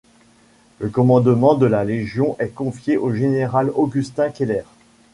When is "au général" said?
2.97-3.69